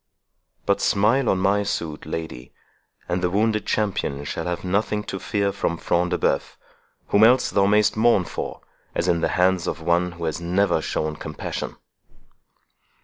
[0.65, 2.51] But smile on my suit, lady,
[3.07, 6.55] and the wounded champion shall have nothing to fear from Front de Bœuf,
[7.09, 8.61] whom else thou mayst mourn for,
[8.95, 11.75] as in the hands of one who has never shown compassion."